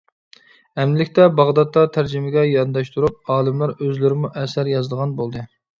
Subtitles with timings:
[0.83, 5.51] ئەمدىلىكتە باغدادتا تەرجىمىگە يانداشتۇرۇپ، ئالىملار ئۆزلىرىمۇ ئەسەر يازىدىغان بولدى.